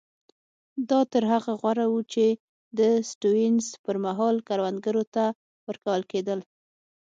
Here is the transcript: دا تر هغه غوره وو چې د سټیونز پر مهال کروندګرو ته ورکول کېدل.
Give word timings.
دا 0.89 0.99
تر 1.11 1.23
هغه 1.33 1.51
غوره 1.61 1.85
وو 1.89 1.99
چې 2.13 2.25
د 2.79 2.81
سټیونز 3.11 3.65
پر 3.83 3.95
مهال 4.05 4.35
کروندګرو 4.47 5.03
ته 5.15 5.25
ورکول 5.67 6.01
کېدل. 6.11 6.39